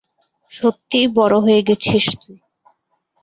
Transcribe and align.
সত্যিই 0.53 1.07
বড় 1.17 1.35
হয়ে 1.39 1.61
গেছিস 1.67 2.05
তুই! 2.21 2.37